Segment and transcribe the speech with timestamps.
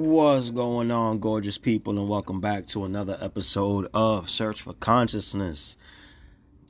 [0.00, 5.76] What's going on, gorgeous people, and welcome back to another episode of Search for Consciousness.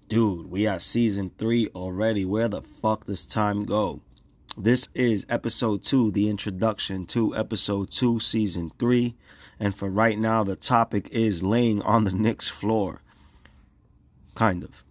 [0.08, 2.24] Dude, we are season three already.
[2.24, 4.00] Where the fuck does time go?
[4.58, 9.14] This is episode two, the introduction to episode two, season three.
[9.60, 13.00] And for right now, the topic is laying on the Knicks floor.
[14.34, 14.82] Kind of.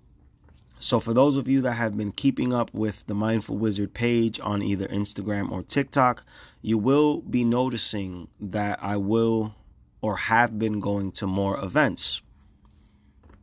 [0.81, 4.39] So, for those of you that have been keeping up with the Mindful Wizard page
[4.39, 6.23] on either Instagram or TikTok,
[6.61, 9.55] you will be noticing that I will
[10.01, 12.21] or have been going to more events.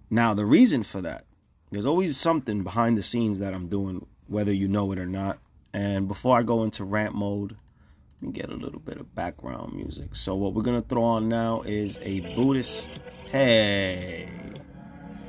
[0.08, 1.26] Now, the reason for that,
[1.70, 5.38] there's always something behind the scenes that I'm doing, whether you know it or not.
[5.74, 7.56] And before I go into rant mode,
[8.22, 10.16] let me get a little bit of background music.
[10.16, 12.98] So, what we're going to throw on now is a Buddhist.
[13.30, 14.30] Hey.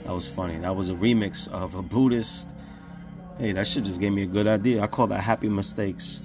[0.08, 0.58] That was funny.
[0.60, 2.50] That was a remix of a Buddhist.
[3.38, 4.82] Hey, that shit just gave me a good idea.
[4.82, 6.22] I call that Happy Mistakes.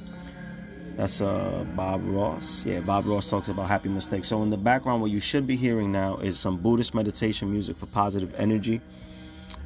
[0.97, 2.65] That's uh Bob Ross.
[2.65, 4.29] Yeah, Bob Ross talks about happy mistakes.
[4.29, 7.77] So in the background, what you should be hearing now is some Buddhist meditation music
[7.77, 8.81] for positive energy.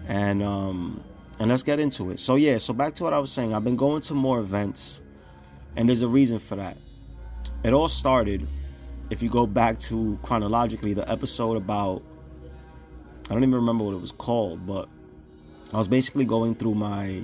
[0.09, 1.03] And um
[1.39, 2.21] and let's get into it.
[2.21, 3.55] So yeah, so back to what I was saying.
[3.55, 5.03] I've been going to more events,
[5.77, 6.79] and there's a reason for that.
[7.65, 8.49] It all started,
[9.11, 12.03] if you go back to chronologically, the episode about
[13.29, 14.89] I don't even remember what it was called, but
[15.73, 17.23] I was basically going through my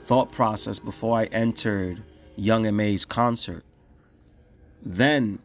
[0.00, 2.02] thought process before I entered
[2.36, 3.64] Young M.A's concert.
[4.82, 5.38] Then,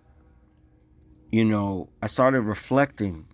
[1.32, 3.26] you know, I started reflecting.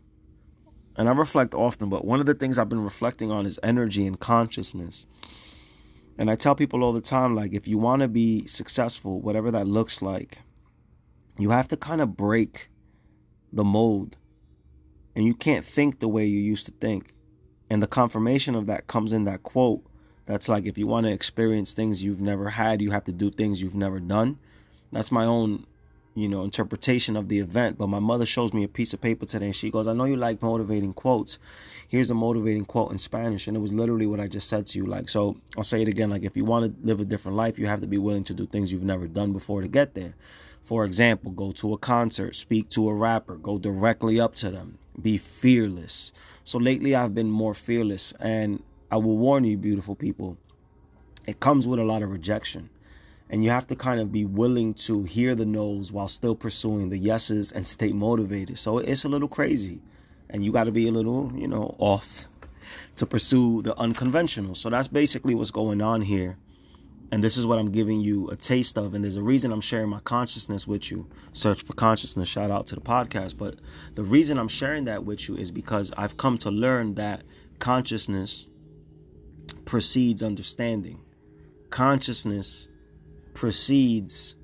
[0.98, 4.06] And I reflect often, but one of the things I've been reflecting on is energy
[4.06, 5.08] and consciousness.
[6.18, 9.50] And I tell people all the time like, if you want to be successful, whatever
[9.52, 10.38] that looks like,
[11.40, 12.70] you have to kind of break
[13.52, 14.18] the mold
[15.16, 17.14] and you can't think the way you used to think.
[17.70, 19.84] And the confirmation of that comes in that quote
[20.26, 23.32] that's like if you want to experience things you've never had, you have to do
[23.32, 24.38] things you've never done.
[24.92, 25.66] That's my own,
[26.16, 27.78] you know, interpretation of the event.
[27.78, 30.06] But my mother shows me a piece of paper today and she goes, I know
[30.06, 31.38] you like motivating quotes.
[31.88, 33.48] Here's a motivating quote in Spanish.
[33.48, 34.86] And it was literally what I just said to you.
[34.86, 36.10] Like, so I'll say it again.
[36.10, 38.34] Like, if you want to live a different life, you have to be willing to
[38.34, 40.14] do things you've never done before to get there.
[40.64, 44.78] For example, go to a concert, speak to a rapper, go directly up to them,
[45.00, 46.12] be fearless.
[46.44, 50.38] So lately I've been more fearless and I will warn you beautiful people.
[51.28, 52.70] It comes with a lot of rejection.
[53.30, 56.90] And you have to kind of be willing to hear the no's while still pursuing
[56.90, 58.60] the yeses and stay motivated.
[58.60, 59.80] So it's a little crazy.
[60.30, 62.26] And you got to be a little, you know, off
[62.98, 64.56] to pursue the unconventional.
[64.56, 66.38] So that's basically what's going on here.
[67.12, 68.94] And this is what I'm giving you a taste of.
[68.94, 71.10] And there's a reason I'm sharing my consciousness with you.
[71.34, 72.30] Search for consciousness.
[72.30, 73.38] Shout out to the podcast.
[73.38, 73.56] But
[73.96, 77.24] the reason I'm sharing that with you is because I've come to learn that
[77.60, 78.48] consciousness
[79.66, 81.02] precedes understanding.
[81.70, 82.70] Consciousness
[83.34, 84.36] precedes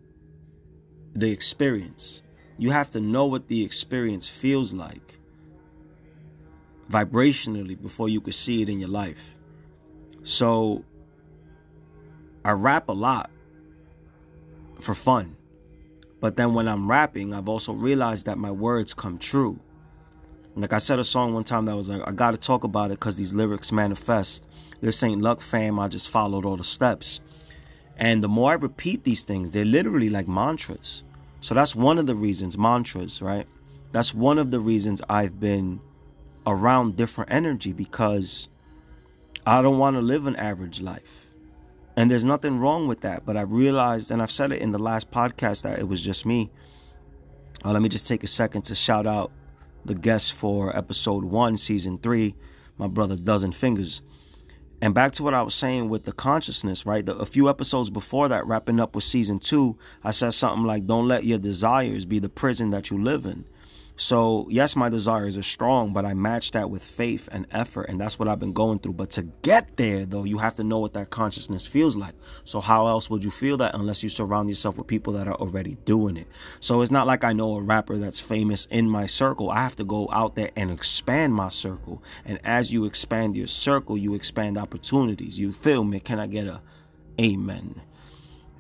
[1.16, 2.22] the experience.
[2.58, 5.20] You have to know what the experience feels like
[6.90, 9.36] vibrationally before you could see it in your life.
[10.24, 10.84] So
[12.48, 13.30] I rap a lot
[14.80, 15.36] for fun.
[16.22, 19.60] But then when I'm rapping, I've also realized that my words come true.
[20.56, 23.00] Like I said a song one time that was like, I gotta talk about it
[23.02, 24.48] because these lyrics manifest.
[24.80, 25.78] This ain't luck, fam.
[25.78, 27.20] I just followed all the steps.
[27.98, 31.04] And the more I repeat these things, they're literally like mantras.
[31.42, 33.46] So that's one of the reasons, mantras, right?
[33.92, 35.82] That's one of the reasons I've been
[36.46, 38.48] around different energy because
[39.46, 41.27] I don't want to live an average life.
[41.98, 43.26] And there's nothing wrong with that.
[43.26, 46.28] But I've realized, and I've said it in the last podcast, that it was just
[46.28, 46.52] me.
[47.66, 49.32] Uh, let me just take a second to shout out
[49.84, 52.36] the guest for episode one, season three,
[52.78, 54.04] my brother Dozen Fingers.
[54.80, 57.04] And back to what I was saying with the consciousness, right?
[57.04, 60.86] The, a few episodes before that, wrapping up with season two, I said something like,
[60.86, 63.46] Don't let your desires be the prison that you live in.
[64.00, 68.00] So, yes, my desires are strong, but I match that with faith and effort, and
[68.00, 68.94] that's what I've been going through.
[68.94, 72.14] But to get there, though, you have to know what that consciousness feels like.
[72.44, 75.34] So, how else would you feel that unless you surround yourself with people that are
[75.34, 76.28] already doing it?
[76.60, 79.50] So, it's not like I know a rapper that's famous in my circle.
[79.50, 82.04] I have to go out there and expand my circle.
[82.24, 85.40] And as you expand your circle, you expand opportunities.
[85.40, 86.00] You feel me?
[86.00, 86.62] Can I get a
[87.20, 87.82] amen?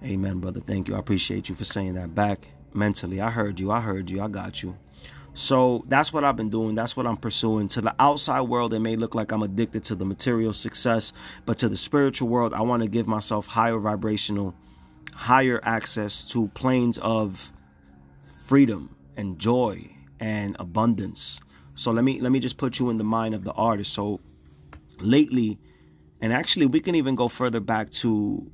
[0.04, 0.62] Amen, brother.
[0.62, 0.96] Thank you.
[0.96, 3.22] I appreciate you for saying that back mentally.
[3.22, 3.72] I heard you.
[3.72, 4.22] I heard you.
[4.22, 4.78] I got you.
[5.38, 6.74] So that's what I've been doing.
[6.74, 7.68] That's what I'm pursuing.
[7.68, 11.14] To the outside world, it may look like I'm addicted to the material success,
[11.46, 14.56] but to the spiritual world, I want to give myself higher vibrational,
[15.14, 17.52] higher access to planes of
[18.46, 21.40] freedom and joy and abundance.
[21.76, 23.94] So let me let me just put you in the mind of the artist.
[23.94, 24.20] So
[25.00, 25.60] lately,
[26.20, 28.50] and actually we can even go further back to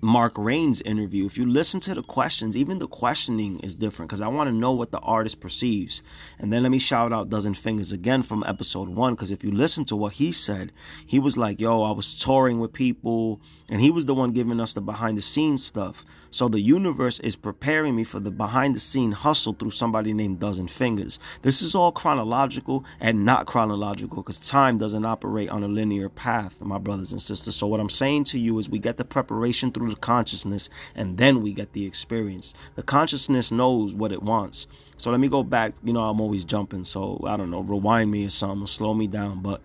[0.00, 4.22] Mark Rain's interview, if you listen to the questions, even the questioning is different because
[4.22, 6.02] I want to know what the artist perceives.
[6.38, 9.50] And then let me shout out Dozen Fingers again from episode one because if you
[9.50, 10.70] listen to what he said,
[11.04, 14.60] he was like, Yo, I was touring with people, and he was the one giving
[14.60, 16.04] us the behind the scenes stuff.
[16.30, 20.40] So the universe is preparing me for the behind the scene hustle through somebody named
[20.40, 21.18] Dozen Fingers.
[21.42, 26.60] This is all chronological and not chronological because time doesn't operate on a linear path,
[26.60, 27.56] my brothers and sisters.
[27.56, 31.16] So what I'm saying to you is we get the preparation through the consciousness and
[31.16, 32.54] then we get the experience.
[32.74, 34.66] The consciousness knows what it wants.
[34.98, 35.74] So let me go back.
[35.82, 36.84] You know, I'm always jumping.
[36.84, 39.40] So I don't know, rewind me or something, slow me down.
[39.40, 39.62] But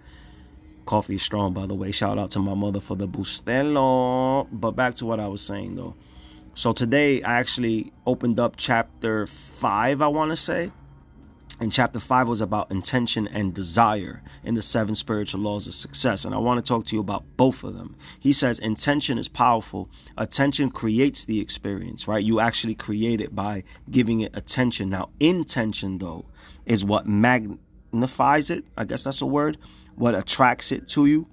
[0.86, 1.92] coffee strong, by the way.
[1.92, 4.48] Shout out to my mother for the bustelo.
[4.52, 5.96] But back to what I was saying though.
[6.56, 10.72] So today I actually opened up chapter five, I want to say.
[11.60, 16.26] And chapter five was about intention and desire in the seven spiritual laws of success.
[16.26, 17.96] And I want to talk to you about both of them.
[18.20, 19.88] He says intention is powerful.
[20.18, 22.24] Attention creates the experience, right?
[22.24, 24.90] You actually create it by giving it attention.
[24.90, 26.26] Now, intention, though,
[26.66, 28.66] is what magnifies it.
[28.76, 29.58] I guess that's a word.
[29.96, 31.28] What attracts it to you.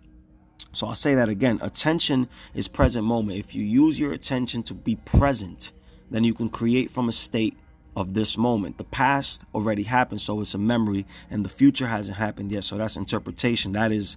[0.73, 1.59] So I'll say that again.
[1.62, 3.39] Attention is present moment.
[3.39, 5.73] If you use your attention to be present,
[6.11, 7.57] then you can create from a state
[7.97, 8.79] of this moment.
[8.79, 12.65] The past already happened, so it's a memory, and the future hasn't happened yet.
[12.65, 13.73] So that's interpretation.
[13.73, 14.17] That is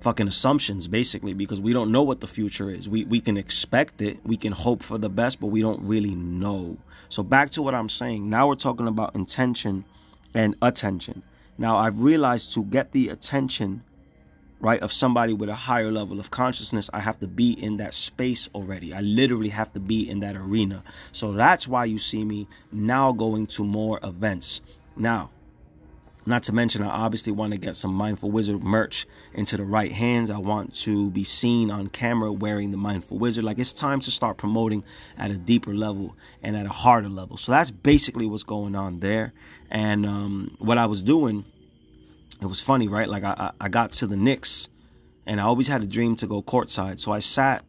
[0.00, 2.88] fucking assumptions, basically, because we don't know what the future is.
[2.88, 6.14] We we can expect it, we can hope for the best, but we don't really
[6.14, 6.78] know.
[7.08, 8.28] So back to what I'm saying.
[8.28, 9.84] Now we're talking about intention
[10.34, 11.22] and attention.
[11.58, 13.82] Now I've realized to get the attention
[14.64, 17.92] right, of somebody with a higher level of consciousness, I have to be in that
[17.92, 18.94] space already.
[18.94, 20.82] I literally have to be in that arena.
[21.12, 24.62] So that's why you see me now going to more events.
[24.96, 25.30] Now,
[26.26, 29.92] not to mention, I obviously want to get some Mindful Wizard merch into the right
[29.92, 30.30] hands.
[30.30, 33.44] I want to be seen on camera wearing the Mindful Wizard.
[33.44, 34.84] Like it's time to start promoting
[35.18, 37.36] at a deeper level and at a harder level.
[37.36, 39.32] So that's basically what's going on there.
[39.70, 41.44] And um, what I was doing
[42.40, 43.08] it was funny, right?
[43.08, 44.68] Like I, I got to the Knicks,
[45.26, 46.98] and I always had a dream to go courtside.
[47.00, 47.64] So I sat.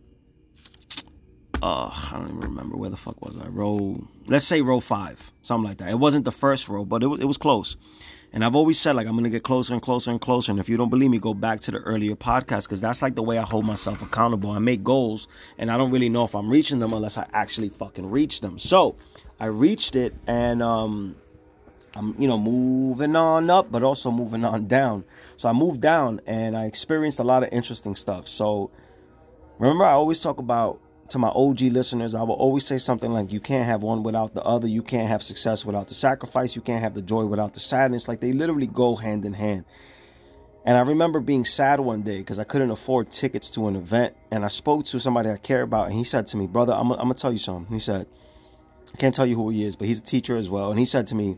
[1.63, 3.47] Uh, I don't even remember where the fuck was I.
[3.47, 5.89] Row, let's say row five, something like that.
[5.89, 7.77] It wasn't the first row, but it was it was close.
[8.35, 10.51] And I've always said like I'm gonna get closer and closer and closer.
[10.51, 13.15] And if you don't believe me, go back to the earlier podcast because that's like
[13.15, 14.51] the way I hold myself accountable.
[14.51, 15.27] I make goals,
[15.57, 18.59] and I don't really know if I'm reaching them unless I actually fucking reach them.
[18.59, 18.97] So
[19.39, 21.15] I reached it, and um,
[21.95, 25.05] I'm, you know, moving on up, but also moving on down.
[25.37, 28.27] So I moved down and I experienced a lot of interesting stuff.
[28.27, 28.69] So
[29.59, 33.31] remember, I always talk about to my OG listeners, I will always say something like,
[33.31, 34.67] you can't have one without the other.
[34.67, 36.55] You can't have success without the sacrifice.
[36.55, 38.07] You can't have the joy without the sadness.
[38.07, 39.65] Like they literally go hand in hand.
[40.65, 44.15] And I remember being sad one day because I couldn't afford tickets to an event.
[44.31, 46.87] And I spoke to somebody I care about, and he said to me, Brother, I'm,
[46.87, 47.71] going to tell you something.
[47.71, 48.07] He said,
[48.91, 50.71] I can't tell you who he is, but he's a teacher as well.
[50.71, 51.37] And he said to me,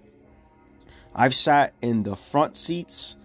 [1.13, 3.17] I've sat in the front seats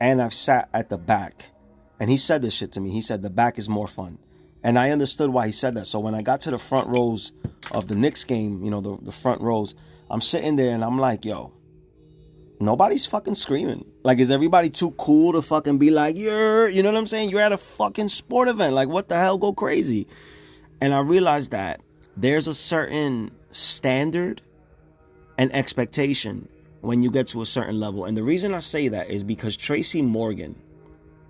[0.00, 1.50] and I've sat at the back.
[1.98, 2.90] And he said this shit to me.
[2.90, 4.18] He said the back is more fun.
[4.62, 5.86] And I understood why he said that.
[5.86, 7.32] So when I got to the front rows
[7.70, 9.74] of the Knicks game, you know, the, the front rows,
[10.10, 11.52] I'm sitting there and I'm like, yo,
[12.60, 13.84] nobody's fucking screaming.
[14.02, 17.30] Like, is everybody too cool to fucking be like, you're, you know what I'm saying?
[17.30, 18.74] You're at a fucking sport event.
[18.74, 19.38] Like, what the hell?
[19.38, 20.06] Go crazy.
[20.80, 21.80] And I realized that
[22.16, 24.42] there's a certain standard
[25.36, 26.48] and expectation
[26.80, 28.04] when you get to a certain level.
[28.04, 30.56] And the reason I say that is because Tracy Morgan,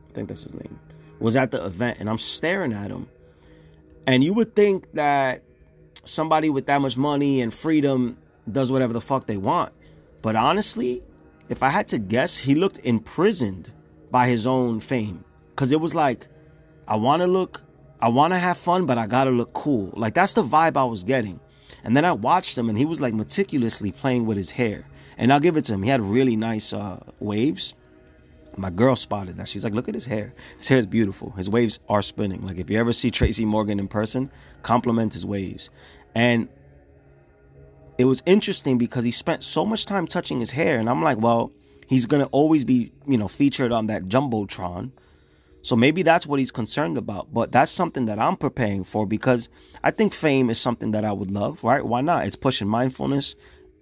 [0.08, 0.78] I think that's his name,
[1.18, 3.08] was at the event and I'm staring at him.
[4.08, 5.42] And you would think that
[6.04, 8.16] somebody with that much money and freedom
[8.50, 9.70] does whatever the fuck they want.
[10.22, 11.02] But honestly,
[11.50, 13.70] if I had to guess, he looked imprisoned
[14.10, 15.24] by his own fame.
[15.56, 16.26] Cause it was like,
[16.86, 17.60] I wanna look,
[18.00, 19.92] I wanna have fun, but I gotta look cool.
[19.94, 21.38] Like that's the vibe I was getting.
[21.84, 24.86] And then I watched him and he was like meticulously playing with his hair.
[25.18, 25.82] And I'll give it to him.
[25.82, 27.74] He had really nice uh, waves.
[28.58, 29.48] My girl spotted that.
[29.48, 30.34] She's like, look at his hair.
[30.58, 31.30] His hair is beautiful.
[31.30, 32.44] His waves are spinning.
[32.44, 34.30] Like if you ever see Tracy Morgan in person,
[34.62, 35.70] compliment his waves.
[36.14, 36.48] And
[37.98, 40.78] it was interesting because he spent so much time touching his hair.
[40.78, 41.52] And I'm like, well,
[41.86, 44.92] he's gonna always be, you know, featured on that Jumbotron.
[45.62, 47.32] So maybe that's what he's concerned about.
[47.32, 49.48] But that's something that I'm preparing for because
[49.82, 51.84] I think fame is something that I would love, right?
[51.84, 52.26] Why not?
[52.26, 53.34] It's pushing mindfulness.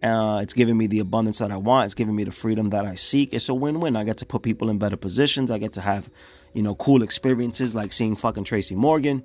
[0.06, 1.86] Uh, it's giving me the abundance that I want.
[1.86, 3.34] It's giving me the freedom that I seek.
[3.34, 3.96] It's a win-win.
[3.96, 5.50] I get to put people in better positions.
[5.50, 6.08] I get to have,
[6.54, 9.24] you know, cool experiences like seeing fucking Tracy Morgan.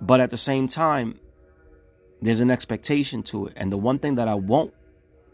[0.00, 1.18] But at the same time,
[2.22, 3.54] there's an expectation to it.
[3.56, 4.72] And the one thing that I won't,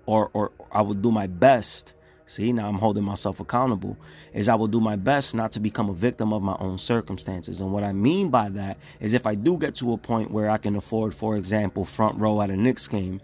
[0.06, 1.94] or or I will do my best
[2.26, 3.96] see, now I'm holding myself accountable,
[4.32, 7.60] is I will do my best not to become a victim of my own circumstances.
[7.60, 10.48] And what I mean by that is if I do get to a point where
[10.50, 13.20] I can afford, for example, front row at a Knicks game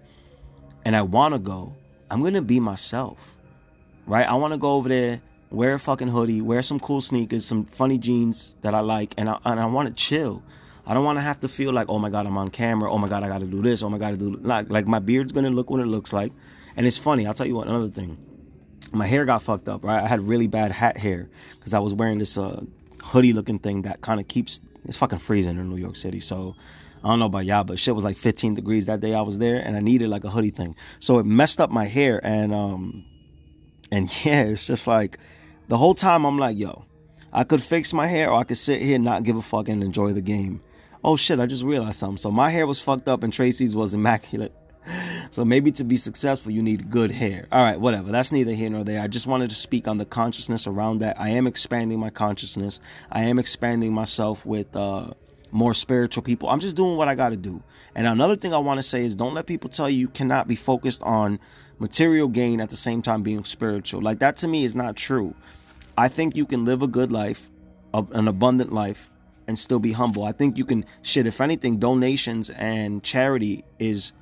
[0.85, 1.75] and I want to go,
[2.11, 3.37] I'm going to be myself,
[4.07, 4.27] right?
[4.27, 7.65] I want to go over there, wear a fucking hoodie, wear some cool sneakers, some
[7.65, 10.43] funny jeans that I like, and I, and I want to chill.
[10.87, 12.91] I don't want to have to feel like, oh my God, I'm on camera.
[12.91, 13.83] Oh my God, I got to do this.
[13.83, 16.13] Oh my God, I do like, like my beard's going to look what it looks
[16.13, 16.33] like.
[16.77, 17.27] And it's funny.
[17.27, 18.17] I'll tell you what, another thing
[18.93, 20.03] my hair got fucked up, right?
[20.03, 22.63] I had really bad hat hair because I was wearing this uh,
[23.03, 26.21] hoodie looking thing that kind of keeps it's fucking freezing in New York City.
[26.21, 26.57] So
[27.03, 29.39] I don't know about y'all, but shit was like 15 degrees that day I was
[29.39, 30.77] there, and I needed like a hoodie thing.
[30.99, 33.05] So it messed up my hair, and um,
[33.91, 35.19] and yeah, it's just like
[35.69, 36.85] the whole time I'm like, yo,
[37.33, 39.69] I could fix my hair, or I could sit here and not give a fuck
[39.69, 40.63] and enjoy the game.
[41.03, 42.19] Oh shit, I just realized something.
[42.19, 44.53] So my hair was fucked up, and Tracy's was immaculate.
[45.31, 47.47] So maybe to be successful, you need good hair.
[47.53, 48.11] All right, whatever.
[48.11, 49.01] That's neither here nor there.
[49.01, 51.21] I just wanted to speak on the consciousness around that.
[51.21, 52.81] I am expanding my consciousness.
[53.13, 55.11] I am expanding myself with uh,
[55.53, 56.49] more spiritual people.
[56.49, 57.63] I'm just doing what I got to do.
[57.95, 60.49] And another thing I want to say is don't let people tell you you cannot
[60.49, 61.39] be focused on
[61.79, 64.03] material gain at the same time being spiritual.
[64.03, 65.35] Like that to me is not true.
[65.97, 67.51] I think you can live a good life,
[67.93, 69.11] an abundant life,
[69.47, 70.25] and still be humble.
[70.25, 71.27] I think you can shit.
[71.27, 74.13] If anything, donations and charity is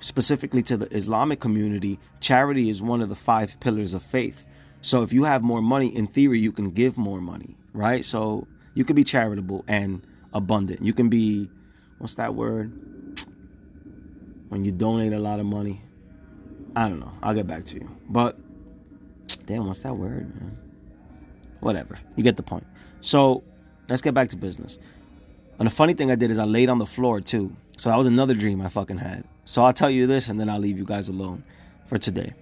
[0.00, 4.46] specifically to the Islamic community, charity is one of the five pillars of faith.
[4.80, 8.04] So if you have more money, in theory, you can give more money, right?
[8.04, 10.84] So you can be charitable and abundant.
[10.84, 11.48] You can be,
[11.98, 12.72] what's that word?
[14.48, 15.80] When you donate a lot of money.
[16.76, 17.12] I don't know.
[17.22, 17.88] I'll get back to you.
[18.08, 18.36] But,
[19.46, 20.58] damn, what's that word, man?
[21.60, 21.98] Whatever.
[22.16, 22.66] You get the point.
[23.00, 23.42] So
[23.88, 24.78] let's get back to business.
[25.58, 27.54] And the funny thing I did is I laid on the floor too.
[27.76, 29.24] So that was another dream I fucking had.
[29.44, 31.44] So I'll tell you this and then I'll leave you guys alone
[31.86, 32.32] for today.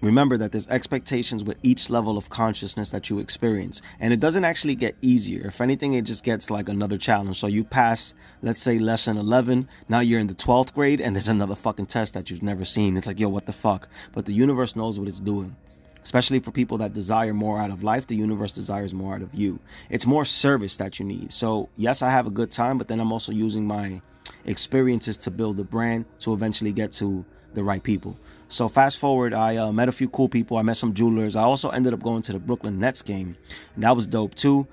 [0.00, 3.82] Remember that there's expectations with each level of consciousness that you experience.
[3.98, 5.48] And it doesn't actually get easier.
[5.48, 7.40] If anything, it just gets like another challenge.
[7.40, 9.68] So you pass, let's say, lesson 11.
[9.88, 12.96] Now you're in the 12th grade and there's another fucking test that you've never seen.
[12.96, 13.88] It's like, yo, what the fuck?
[14.12, 15.56] But the universe knows what it's doing
[16.04, 19.34] especially for people that desire more out of life the universe desires more out of
[19.34, 19.58] you
[19.90, 23.00] it's more service that you need so yes i have a good time but then
[23.00, 24.00] i'm also using my
[24.46, 28.16] experiences to build a brand to eventually get to the right people
[28.48, 31.42] so fast forward i uh, met a few cool people i met some jewelers i
[31.42, 33.36] also ended up going to the brooklyn nets game
[33.76, 34.66] that was dope too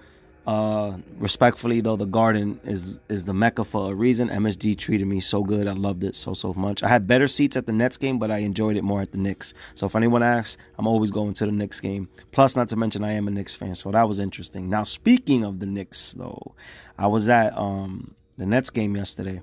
[0.47, 4.29] uh, respectfully though, the Garden is is the mecca for a reason.
[4.29, 5.67] MSG treated me so good.
[5.67, 6.83] I loved it so so much.
[6.83, 9.17] I had better seats at the Nets game, but I enjoyed it more at the
[9.17, 9.55] Knicks.
[9.73, 12.09] So if anyone asks, I'm always going to the Knicks game.
[12.31, 14.69] Plus, not to mention, I am a Knicks fan, so that was interesting.
[14.69, 16.53] Now, speaking of the Knicks, though,
[16.97, 19.41] I was at um, the Nets game yesterday,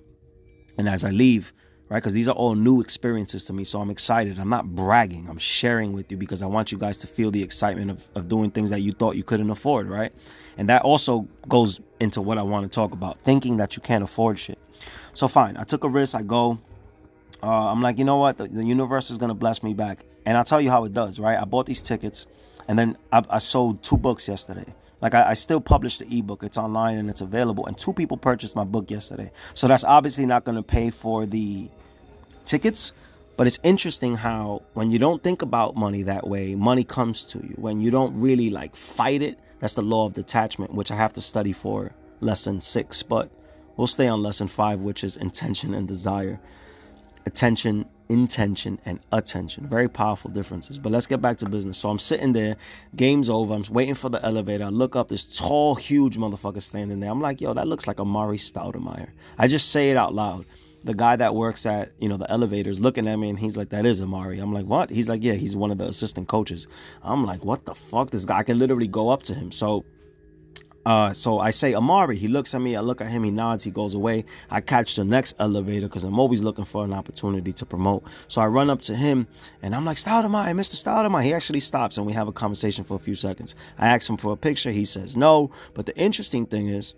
[0.78, 1.52] and as I leave,
[1.92, 2.02] right?
[2.02, 3.64] Because these are all new experiences to me.
[3.64, 4.38] So I'm excited.
[4.38, 5.28] I'm not bragging.
[5.28, 8.28] I'm sharing with you because I want you guys to feel the excitement of, of
[8.30, 10.10] doing things that you thought you couldn't afford, right?
[10.56, 14.02] And that also goes into what I want to talk about thinking that you can't
[14.02, 14.58] afford shit.
[15.12, 16.14] So, fine, I took a risk.
[16.14, 16.58] I go.
[17.42, 18.38] Uh, I'm like, you know what?
[18.38, 20.06] The, the universe is going to bless me back.
[20.24, 21.38] And I'll tell you how it does, right?
[21.38, 22.26] I bought these tickets
[22.68, 24.72] and then I, I sold two books yesterday.
[25.02, 26.44] Like I, I, still published the ebook.
[26.44, 27.66] It's online and it's available.
[27.66, 29.32] And two people purchased my book yesterday.
[29.52, 31.68] So that's obviously not going to pay for the
[32.44, 32.92] tickets.
[33.36, 37.38] But it's interesting how when you don't think about money that way, money comes to
[37.38, 37.54] you.
[37.56, 41.12] When you don't really like fight it, that's the law of detachment, which I have
[41.14, 43.02] to study for lesson six.
[43.02, 43.30] But
[43.76, 46.40] we'll stay on lesson five, which is intention and desire.
[47.24, 49.66] Attention, intention, and attention.
[49.66, 50.78] Very powerful differences.
[50.78, 51.78] But let's get back to business.
[51.78, 52.56] So I'm sitting there,
[52.94, 53.54] game's over.
[53.54, 54.64] I'm waiting for the elevator.
[54.64, 57.10] I look up, this tall, huge motherfucker standing there.
[57.10, 59.10] I'm like, yo, that looks like Amar'e Stoudemire.
[59.38, 60.44] I just say it out loud
[60.84, 63.68] the guy that works at you know the elevators looking at me and he's like
[63.70, 66.66] that is amar'e i'm like what he's like yeah he's one of the assistant coaches
[67.02, 69.84] i'm like what the fuck this guy I can literally go up to him so
[70.84, 72.16] uh, so I say Amar'e.
[72.16, 72.74] He looks at me.
[72.74, 73.22] I look at him.
[73.22, 73.64] He nods.
[73.64, 74.24] He goes away.
[74.50, 78.04] I catch the next elevator because I'm always looking for an opportunity to promote.
[78.28, 79.28] So I run up to him
[79.62, 80.74] and I'm like, Stoudemire, Mr.
[80.74, 81.22] Stoudemire.
[81.22, 83.54] He actually stops and we have a conversation for a few seconds.
[83.78, 84.72] I ask him for a picture.
[84.72, 85.50] He says no.
[85.74, 86.94] But the interesting thing is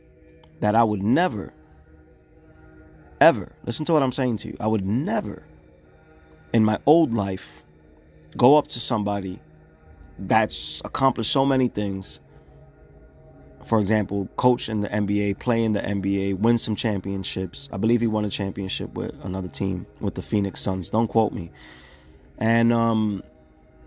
[0.60, 1.52] that I would never
[3.20, 5.44] ever, listen to what I'm saying to you, I would never
[6.52, 7.64] in my old life
[8.36, 9.40] go up to somebody
[10.18, 12.20] that's accomplished so many things.
[13.64, 17.68] For example, coach in the NBA, play in the NBA, win some championships.
[17.72, 20.90] I believe he won a championship with another team, with the Phoenix Suns.
[20.90, 21.50] Don't quote me.
[22.38, 23.22] And um,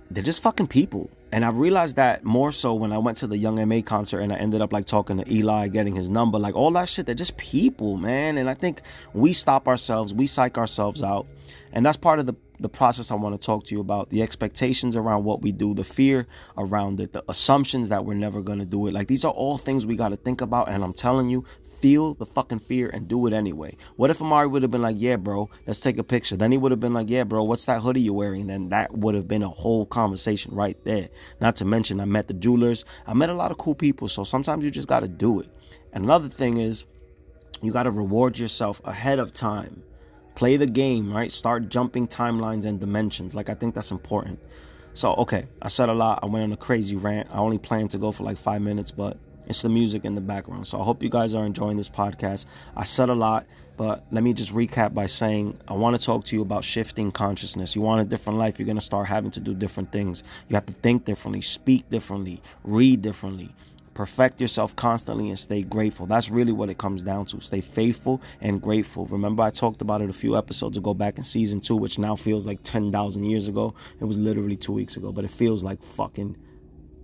[0.10, 1.10] they're just fucking people.
[1.32, 4.32] And I realized that more so when I went to the Young M.A concert and
[4.32, 7.06] I ended up like talking to Eli, getting his number, like all that shit.
[7.06, 8.38] They're just people, man.
[8.38, 8.82] And I think
[9.14, 11.28] we stop ourselves, we psych ourselves out.
[11.74, 14.24] And that's part of the the process I want to talk to you about, the
[14.24, 16.26] expectations around what we do, the fear
[16.58, 18.94] around it, the assumptions that we're never going to do it.
[18.94, 20.70] Like these are all things we got to think about.
[20.70, 21.46] And I'm telling you,
[21.80, 23.76] feel the fucking fear and do it anyway.
[23.96, 26.36] What if Amar'e would have been like, yeah, bro, let's take a picture?
[26.36, 28.48] Then he would have been like, yeah, bro, what's that hoodie you're wearing?
[28.48, 31.10] Then that would have been a whole conversation right there.
[31.40, 32.86] Not to mention, I met the jewelers.
[33.06, 34.08] I met a lot of cool people.
[34.08, 35.50] So sometimes you just got to do it.
[35.94, 36.86] And another thing is,
[37.62, 39.84] you got to reward yourself ahead of time.
[40.36, 41.32] Play the game, right?
[41.32, 43.34] Start jumping timelines and dimensions.
[43.34, 44.40] Like, I think that's important.
[44.94, 46.20] So, okay, I said a lot.
[46.22, 47.30] I went on a crazy rant.
[47.32, 49.18] I only planned to go for like five minutes, but
[49.48, 50.68] it's the music in the background.
[50.68, 52.46] So I hope you guys are enjoying this podcast.
[52.76, 53.46] I said a lot,
[53.78, 57.12] but let me just recap by saying I want to talk to you about shifting
[57.12, 57.76] consciousness.
[57.76, 60.24] You want a different life, you're going to start having to do different things.
[60.50, 63.56] You have to think differently, speak differently, read differently.
[63.94, 66.06] Perfect yourself constantly and stay grateful.
[66.06, 67.40] That's really what it comes down to.
[67.40, 69.08] Stay faithful and grateful.
[69.08, 72.16] Remember, I talked about it a few episodes ago back in season two, which now
[72.16, 73.74] feels like 10,000 years ago.
[74.00, 76.38] It was literally two weeks ago, but it feels like fucking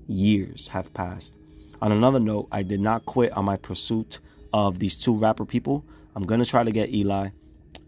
[0.08, 1.36] years have passed.
[1.84, 4.20] On another note, I did not quit on my pursuit
[4.54, 5.84] of these two rapper people.
[6.16, 7.32] I'm gonna try to get Eli,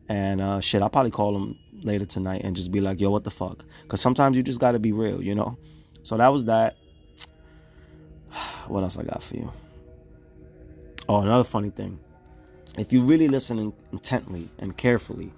[0.10, 3.24] and uh, shit, I'll probably call him later tonight and just be like, "Yo, what
[3.24, 5.58] the fuck?" Because sometimes you just gotta be real, you know.
[6.04, 6.76] So that was that.
[8.68, 9.54] What else I got for you?
[11.08, 11.98] Oh, another funny thing.
[12.78, 15.32] If you really listen intently and carefully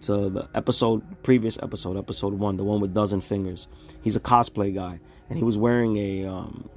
[0.00, 3.68] to the episode, previous episode, episode one, the one with dozen fingers,
[4.02, 6.68] he's a cosplay guy, and he was wearing a um,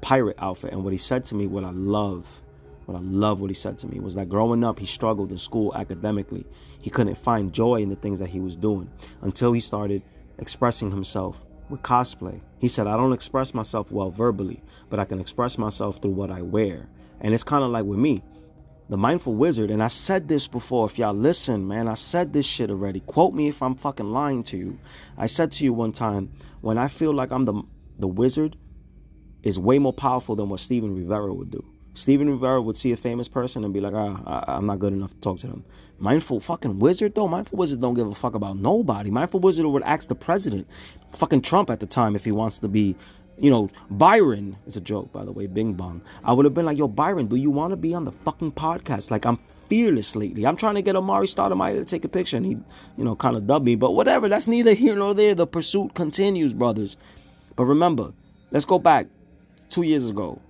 [0.00, 0.72] pirate outfit.
[0.72, 2.42] And what he said to me, what I love,
[2.86, 5.38] what I love what he said to me was that growing up, he struggled in
[5.38, 6.46] school academically.
[6.80, 8.90] He couldn't find joy in the things that he was doing
[9.22, 10.02] until he started
[10.38, 12.40] expressing himself with cosplay.
[12.58, 16.30] He said, I don't express myself well verbally, but I can express myself through what
[16.30, 16.88] I wear.
[17.20, 18.22] And it's kind of like with me,
[18.88, 20.86] the mindful wizard, and I said this before.
[20.86, 23.00] If y'all listen, man, I said this shit already.
[23.00, 24.78] Quote me if I'm fucking lying to you.
[25.18, 27.62] I said to you one time, when I feel like I'm the
[27.98, 28.56] the wizard,
[29.42, 31.64] is way more powerful than what Steven Rivera would do.
[31.96, 34.92] Steven Rivera would see a famous person and be like, ah, I, am not good
[34.92, 35.64] enough to talk to them.
[35.98, 39.10] Mindful fucking wizard though, mindful wizard don't give a fuck about nobody.
[39.10, 40.68] Mindful wizard would ask the president,
[41.14, 42.94] fucking Trump at the time, if he wants to be,
[43.38, 44.56] you know, Byron.
[44.66, 46.02] It's a joke, by the way, Bing Bong.
[46.22, 48.52] I would have been like, yo, Byron, do you want to be on the fucking
[48.52, 49.10] podcast?
[49.10, 50.46] Like, I'm fearless lately.
[50.46, 52.58] I'm trying to get Amar'e Stoudemire to take a picture, and he,
[52.98, 53.74] you know, kind of dubbed me.
[53.74, 55.34] But whatever, that's neither here nor there.
[55.34, 56.98] The pursuit continues, brothers.
[57.56, 58.12] But remember,
[58.50, 59.06] let's go back
[59.68, 60.40] two years ago,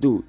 [0.00, 0.24] dude,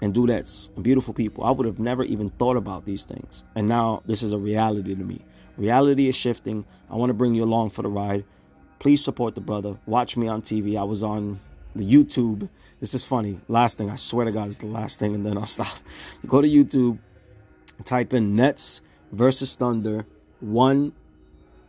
[0.00, 3.44] and dudettes and beautiful people, I would have never even thought about these things.
[3.54, 5.24] And now this is a reality to me.
[5.56, 6.64] Reality is shifting.
[6.90, 8.24] I want to bring you along for the ride.
[8.78, 9.78] Please support the brother.
[9.86, 10.78] Watch me on TV.
[10.78, 11.40] I was on
[11.74, 12.48] the YouTube.
[12.80, 13.40] This is funny.
[13.48, 15.76] Last thing, I swear to God, it's the last thing, and then I'll stop.
[16.26, 16.98] Go to YouTube,
[17.84, 20.06] type in Nets versus Thunder
[20.40, 20.92] 1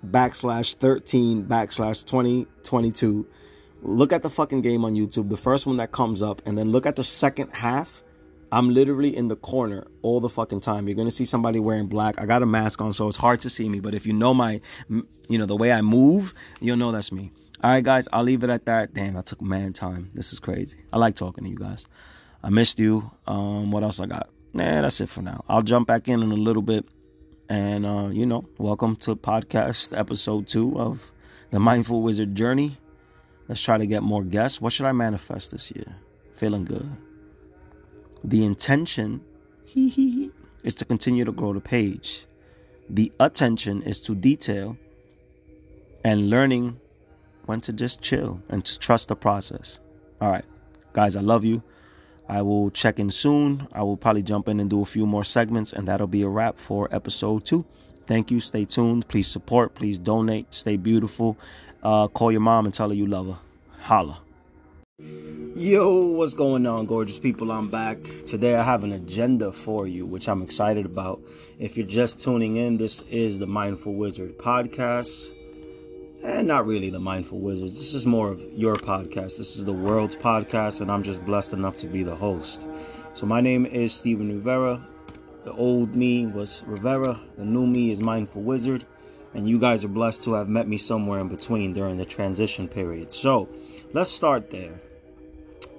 [0.05, 3.27] backslash 13 backslash 2022
[3.81, 6.71] look at the fucking game on YouTube, the first one that comes up, and then
[6.71, 8.03] look at the second half.
[8.51, 10.87] I'm literally in the corner all the fucking time.
[10.87, 12.19] You're gonna see somebody wearing black.
[12.19, 13.79] I got a mask on, so it's hard to see me.
[13.79, 17.31] But if you know my, you know the way I move, you'll know that's me.
[17.63, 18.93] All right, guys, I'll leave it at that.
[18.93, 20.09] Damn, I took man time.
[20.13, 20.77] This is crazy.
[20.91, 21.85] I like talking to you guys.
[22.41, 23.11] I missed you.
[23.27, 24.29] Um, what else I got?
[24.53, 25.43] Nah, that's it for now.
[25.47, 26.85] I'll jump back in in a little bit,
[27.49, 31.11] and uh, you know, welcome to podcast episode two of
[31.51, 32.77] the Mindful Wizard Journey.
[33.49, 34.61] Let's try to get more guests.
[34.61, 35.95] What should I manifest this year?
[36.35, 36.87] Feeling good.
[38.23, 39.21] The intention
[40.63, 42.25] is to continue to grow the page.
[42.87, 44.77] The attention is to detail
[46.03, 46.79] and learning
[47.47, 49.79] when to just chill and to trust the process.
[50.21, 50.45] All right,
[50.93, 51.63] guys, I love you.
[52.27, 53.67] I will check in soon.
[53.73, 56.29] I will probably jump in and do a few more segments, and that'll be a
[56.29, 57.65] wrap for episode two.
[58.09, 58.39] Thank you.
[58.39, 59.07] Stay tuned.
[59.07, 59.75] Please support.
[59.75, 60.51] Please donate.
[60.51, 61.37] Stay beautiful.
[61.83, 63.37] Uh, call your mom and tell her you love her.
[63.81, 64.19] Holla.
[65.55, 67.51] Yo, what's going on, gorgeous people?
[67.51, 67.99] I'm back.
[68.25, 71.21] Today I have an agenda for you, which I'm excited about.
[71.59, 75.29] If you're just tuning in, this is the Mindful Wizard podcast.
[76.23, 77.77] And not really the Mindful Wizards.
[77.77, 79.37] This is more of your podcast.
[79.37, 82.65] This is the world's podcast, and I'm just blessed enough to be the host.
[83.13, 84.83] So, my name is Steven Rivera.
[85.49, 88.85] The old me was Rivera, the new me is Mindful Wizard
[89.33, 92.67] and you guys are blessed to have met me somewhere in between during the transition
[92.67, 93.11] period.
[93.11, 93.49] So
[93.91, 94.79] let's start there.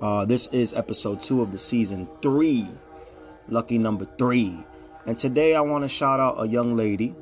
[0.02, 2.66] Uh, this is episode two of the season three,
[3.46, 4.58] lucky number three.
[5.06, 7.14] And today I want to shout out a young lady,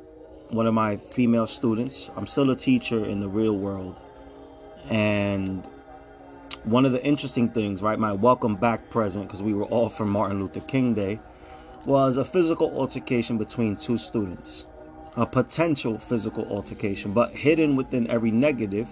[0.49, 2.09] one of my female students.
[2.15, 4.01] I'm still a teacher in the real world.
[4.89, 5.69] And
[6.63, 10.09] one of the interesting things, right, my welcome back present, because we were all from
[10.09, 11.19] Martin Luther King Day,
[11.85, 14.65] was a physical altercation between two students.
[15.15, 18.87] a potential physical altercation, but hidden within every negative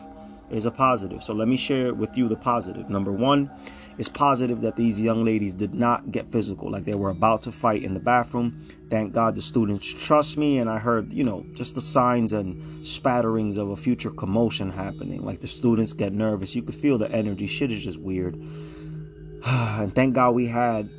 [0.49, 1.23] is a positive.
[1.23, 2.89] So let me share with you the positive.
[2.89, 3.49] Number one,
[3.97, 7.51] it's positive that these young ladies did not get physical, like they were about to
[7.51, 8.67] fight in the bathroom.
[8.89, 12.83] Thank God the students trust me, and I heard, you know, just the signs and
[12.83, 15.23] spatterings of a future commotion happening.
[15.23, 16.55] Like the students get nervous.
[16.55, 17.47] You could feel the energy.
[17.47, 18.35] Shit is just weird.
[19.45, 20.89] and thank God we had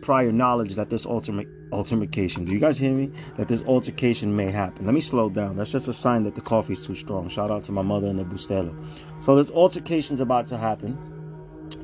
[0.00, 2.44] prior knowledge that this ultimate altercation.
[2.44, 3.10] Do you guys hear me?
[3.36, 4.86] That this altercation may happen.
[4.86, 5.56] Let me slow down.
[5.56, 7.28] That's just a sign that the coffee's too strong.
[7.28, 8.74] Shout out to my mother and the Bustelo.
[9.20, 10.98] So this altercation's about to happen.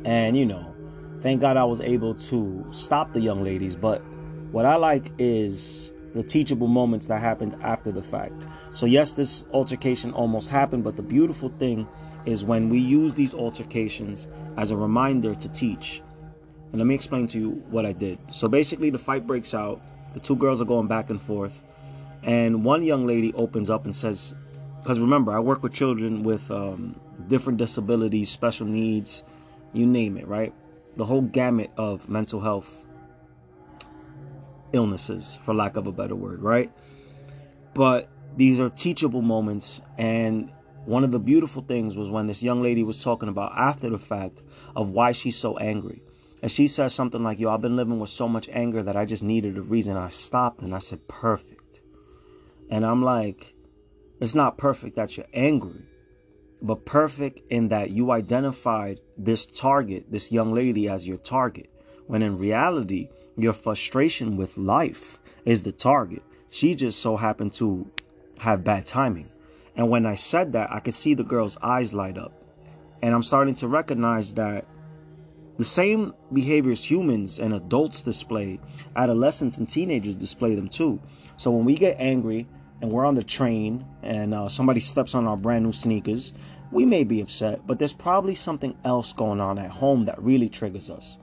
[0.04, 0.74] And you know,
[1.20, 3.76] thank God I was able to stop the young ladies.
[3.76, 4.02] But
[4.50, 8.46] what I like is the teachable moments that happened after the fact.
[8.72, 11.86] So yes, this altercation almost happened, but the beautiful thing
[12.24, 14.26] is when we use these altercations
[14.56, 16.02] as a reminder to teach
[16.76, 18.18] and let me explain to you what I did.
[18.30, 19.80] So basically, the fight breaks out.
[20.12, 21.62] The two girls are going back and forth.
[22.22, 24.34] And one young lady opens up and says,
[24.82, 29.22] because remember, I work with children with um, different disabilities, special needs,
[29.72, 30.52] you name it, right?
[30.96, 32.84] The whole gamut of mental health
[34.74, 36.70] illnesses, for lack of a better word, right?
[37.72, 39.80] But these are teachable moments.
[39.96, 40.52] And
[40.84, 43.96] one of the beautiful things was when this young lady was talking about after the
[43.96, 44.42] fact
[44.76, 46.02] of why she's so angry.
[46.42, 49.04] And she says something like, Yo, I've been living with so much anger that I
[49.04, 49.96] just needed a reason.
[49.96, 51.80] I stopped and I said, Perfect.
[52.70, 53.54] And I'm like,
[54.20, 55.84] It's not perfect that you're angry,
[56.60, 61.70] but perfect in that you identified this target, this young lady, as your target.
[62.06, 66.22] When in reality, your frustration with life is the target.
[66.50, 67.90] She just so happened to
[68.38, 69.30] have bad timing.
[69.74, 72.32] And when I said that, I could see the girl's eyes light up.
[73.02, 74.64] And I'm starting to recognize that
[75.56, 78.60] the same behaviors humans and adults display,
[78.94, 81.00] adolescents and teenagers display them too.
[81.36, 82.46] So when we get angry
[82.82, 86.34] and we're on the train and uh, somebody steps on our brand new sneakers,
[86.72, 90.48] we may be upset, but there's probably something else going on at home that really
[90.48, 91.16] triggers us.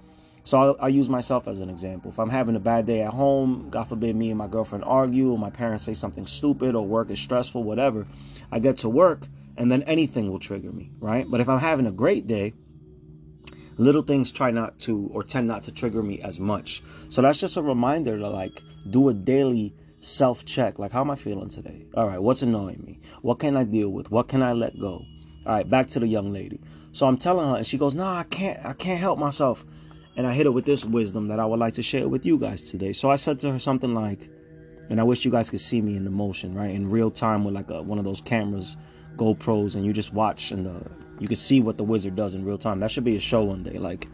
[0.45, 2.11] So I'll, I'll, use myself as an example.
[2.11, 5.31] If I'm having a bad day at home, God forbid me and my girlfriend argue,
[5.31, 8.05] or my parents say something stupid, or work is stressful, whatever,
[8.51, 11.29] I get to work and then anything will trigger me, right?
[11.29, 12.53] But if I'm having a great day,
[13.77, 16.83] little things try not to or tend not to trigger me as much.
[17.09, 20.79] So that's just a reminder to like do a daily self check.
[20.79, 21.85] Like, how am I feeling today?
[21.95, 22.99] All right, what's annoying me?
[23.21, 24.11] What can I deal with?
[24.11, 25.05] What can I let go?
[25.45, 26.59] All right, back to the young lady.
[26.91, 28.63] So I'm telling her, and she goes, "No, I can't.
[28.65, 29.65] I can't help myself."
[30.15, 32.37] And I hit her with this wisdom that I would like to share with you
[32.37, 32.93] guys today.
[32.93, 34.29] So I said to her something like,
[34.89, 37.43] and I wish you guys could see me in the motion, right, in real time
[37.43, 38.77] with like a, one of those cameras,
[39.15, 40.83] GoPros, and you just watch and the
[41.23, 42.81] you can see what the wizard does in real time.
[42.81, 44.09] That should be a show one day, like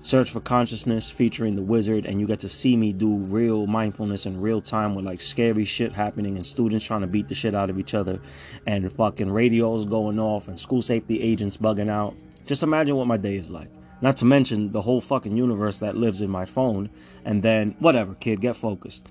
[0.00, 4.24] Search for Consciousness featuring the wizard, and you get to see me do real mindfulness
[4.24, 7.54] in real time with like scary shit happening and students trying to beat the shit
[7.54, 8.18] out of each other,
[8.66, 12.14] and fucking radios going off and school safety agents bugging out.
[12.46, 13.68] Just imagine what my day is like.
[14.00, 16.88] Not to mention the whole fucking universe that lives in my phone,
[17.26, 19.06] and then whatever, kid, get focused.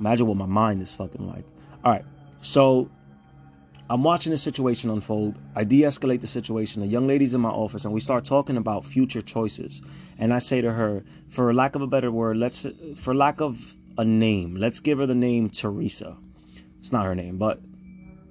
[0.00, 1.44] Imagine what my mind is fucking like.
[1.84, 2.04] All right,
[2.40, 2.90] so
[3.88, 5.38] I'm watching the situation unfold.
[5.54, 6.82] I de escalate the situation.
[6.82, 9.80] The young lady's in my office, and we start talking about future choices.
[10.18, 13.76] And I say to her, for lack of a better word, let's, for lack of
[13.96, 16.16] a name, let's give her the name Teresa.
[16.78, 17.60] It's not her name, but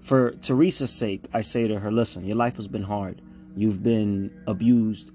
[0.02, 3.22] for Teresa's sake, I say to her, listen, your life has been hard.
[3.56, 5.12] You've been abused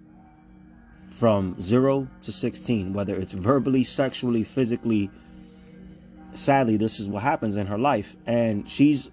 [1.11, 5.11] from zero to 16, whether it's verbally, sexually, physically.
[6.31, 8.17] Sadly, this is what happens in her life.
[8.27, 9.11] And she's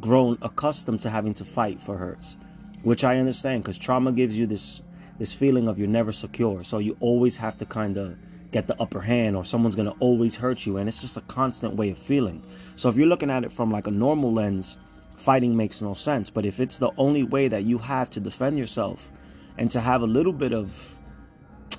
[0.00, 2.36] grown accustomed to having to fight for hers,
[2.82, 4.82] which I understand because trauma gives you this
[5.18, 6.62] this feeling of you're never secure.
[6.62, 8.18] So you always have to kind of
[8.52, 11.22] get the upper hand or someone's going to always hurt you and it's just a
[11.22, 12.44] constant way of feeling.
[12.76, 14.76] So if you're looking at it from like a normal lens,
[15.16, 18.58] fighting makes no sense, but if it's the only way that you have to defend
[18.58, 19.10] yourself
[19.56, 20.96] and to have a little bit of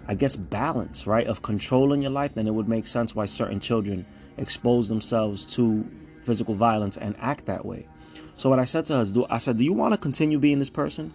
[0.08, 3.26] I guess balance, right, of control in your life, then it would make sense why
[3.26, 4.06] certain children
[4.38, 5.86] expose themselves to
[6.22, 7.88] physical violence and act that way.
[8.38, 10.40] So what I said to her is, do, I said, do you want to continue
[10.40, 11.14] being this person?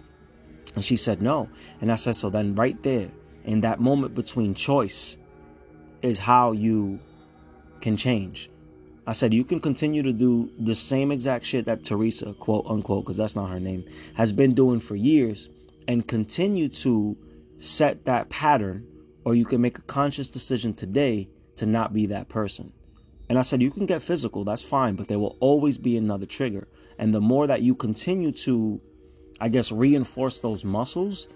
[0.75, 1.49] And she said no.
[1.81, 3.09] And I said, so then right there,
[3.45, 5.17] in that moment between choice,
[6.03, 6.99] is how you
[7.81, 8.51] can change.
[9.07, 13.05] I said, you can continue to do the same exact shit that Teresa, quote unquote,
[13.05, 15.49] because that's not her name, has been doing for years
[15.89, 17.17] and continue to
[17.59, 18.87] set that pattern,
[19.25, 22.73] or you can make a conscious decision today to not be that person.
[23.29, 26.27] And I said, you can get physical, that's fine, but there will always be another
[26.27, 26.67] trigger.
[26.99, 28.81] And the more that you continue to,
[29.41, 31.29] I guess, reinforce those muscles,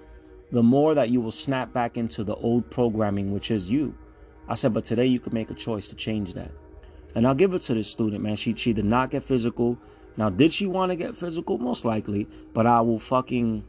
[0.53, 3.97] the more that you will snap back into the old programming, which is you.
[4.49, 6.53] I said, but today you can make a choice to change that.
[7.15, 8.37] And I'll give it to this student, man.
[8.37, 9.79] She she did not get physical.
[10.17, 11.59] Now, did she want to get physical?
[11.59, 13.65] Most likely, but I will fucking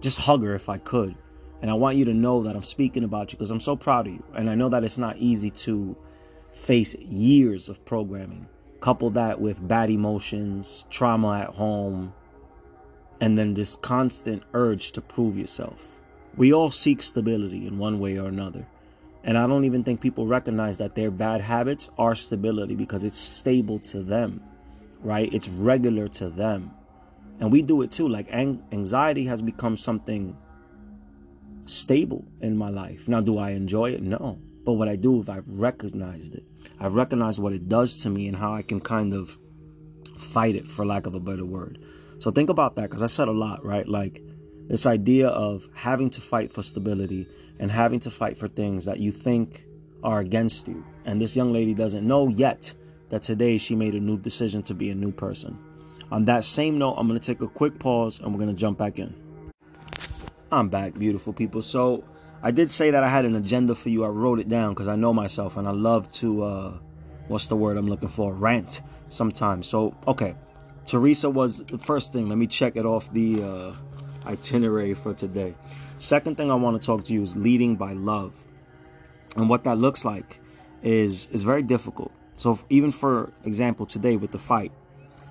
[0.00, 1.16] just hug her if I could.
[1.60, 4.06] And I want you to know that I'm speaking about you because I'm so proud
[4.06, 4.22] of you.
[4.34, 5.96] And I know that it's not easy to
[6.52, 8.46] face years of programming.
[8.80, 12.12] Couple that with bad emotions, trauma at home,
[13.20, 15.84] and then this constant urge to prove yourself.
[16.36, 18.66] We all seek stability in one way or another.
[19.24, 23.18] And I don't even think people recognize that their bad habits are stability because it's
[23.18, 24.40] stable to them,
[25.02, 25.32] right?
[25.34, 26.70] It's regular to them.
[27.40, 28.08] And we do it too.
[28.08, 30.36] Like anxiety has become something
[31.64, 33.08] stable in my life.
[33.08, 34.02] Now, do I enjoy it?
[34.02, 34.38] No.
[34.64, 36.44] But what I do if I've recognized it.
[36.80, 39.38] I've recognized what it does to me and how I can kind of
[40.18, 41.78] fight it, for lack of a better word.
[42.18, 43.88] So think about that because I said a lot, right?
[43.88, 44.22] Like
[44.68, 47.26] this idea of having to fight for stability
[47.58, 49.64] and having to fight for things that you think
[50.02, 50.84] are against you.
[51.04, 52.72] And this young lady doesn't know yet
[53.08, 55.58] that today she made a new decision to be a new person.
[56.10, 58.56] On that same note, I'm going to take a quick pause and we're going to
[58.56, 59.14] jump back in.
[60.50, 61.62] I'm back, beautiful people.
[61.62, 62.04] So
[62.42, 64.04] I did say that I had an agenda for you.
[64.04, 66.72] I wrote it down because I know myself and I love to, uh,
[67.26, 68.32] what's the word I'm looking for?
[68.32, 69.66] Rant sometimes.
[69.66, 70.34] So, okay.
[70.86, 72.28] Teresa was the first thing.
[72.28, 73.72] Let me check it off the uh,
[74.26, 75.54] itinerary for today.
[75.98, 78.32] Second thing I want to talk to you is leading by love.
[79.36, 80.40] And what that looks like
[80.82, 82.12] is is very difficult.
[82.36, 84.72] So even for example today with the fight,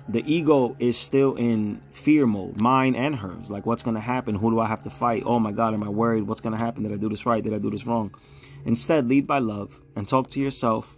[0.08, 3.50] the ego is still in fear mode, mine and hers.
[3.50, 4.34] Like what's going to happen?
[4.34, 5.22] Who do I have to fight?
[5.26, 6.22] Oh my god, am I worried?
[6.22, 6.82] What's going to happen?
[6.82, 7.42] Did I do this right?
[7.44, 8.14] Did I do this wrong?
[8.64, 10.96] Instead, lead by love and talk to yourself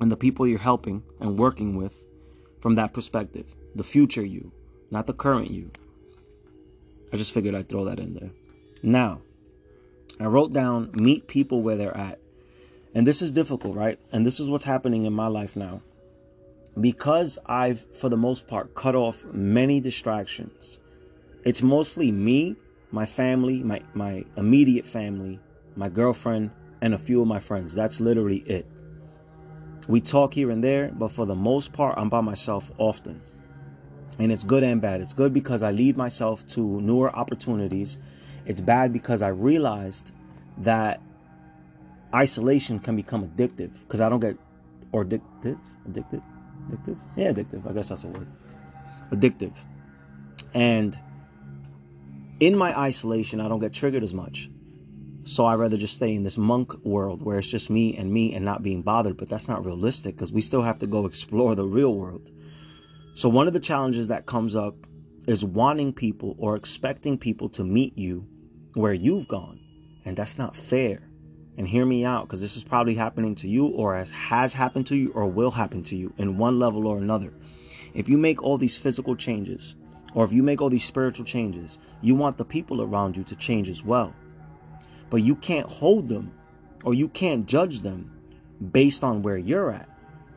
[0.00, 2.00] and the people you're helping and working with
[2.60, 4.52] from that perspective the future you,
[4.90, 5.70] not the current you.
[7.12, 8.30] I just figured I'd throw that in there.
[8.82, 9.22] Now,
[10.20, 12.18] I wrote down meet people where they're at.
[12.94, 13.98] And this is difficult, right?
[14.12, 15.80] And this is what's happening in my life now.
[16.80, 20.80] Because I've, for the most part, cut off many distractions,
[21.44, 22.56] it's mostly me,
[22.90, 25.38] my family, my, my immediate family,
[25.76, 27.74] my girlfriend, and a few of my friends.
[27.74, 28.66] That's literally it.
[29.88, 33.20] We talk here and there, but for the most part, I'm by myself often
[34.18, 35.00] and it's good and bad.
[35.00, 37.98] It's good because I lead myself to newer opportunities.
[38.46, 40.10] It's bad because I realized
[40.58, 41.00] that
[42.14, 44.36] isolation can become addictive because I don't get
[44.92, 45.58] or addictive,
[45.88, 46.22] addictive,
[46.68, 46.98] addictive.
[47.16, 47.68] Yeah, addictive.
[47.68, 48.28] I guess that's a word.
[49.10, 49.56] Addictive,
[50.54, 50.98] and
[52.40, 54.50] in my isolation, I don't get triggered as much.
[55.24, 58.34] So I rather just stay in this monk world where it's just me and me
[58.34, 59.16] and not being bothered.
[59.16, 62.30] But that's not realistic because we still have to go explore the real world.
[63.14, 64.74] So, one of the challenges that comes up
[65.26, 68.26] is wanting people or expecting people to meet you
[68.74, 69.60] where you've gone.
[70.04, 71.08] And that's not fair.
[71.58, 74.86] And hear me out because this is probably happening to you or as has happened
[74.86, 77.32] to you or will happen to you in one level or another.
[77.94, 79.76] If you make all these physical changes
[80.14, 83.36] or if you make all these spiritual changes, you want the people around you to
[83.36, 84.14] change as well.
[85.10, 86.32] But you can't hold them
[86.84, 88.10] or you can't judge them
[88.70, 89.88] based on where you're at